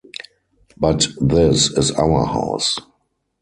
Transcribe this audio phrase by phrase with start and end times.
[0.77, 2.79] But this is our house.